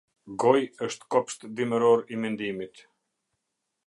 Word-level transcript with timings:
Goj 0.43 0.61
është 0.87 1.09
kopsht 1.15 1.45
dimëror 1.59 2.03
i 2.17 2.21
mendimit. 2.25 2.83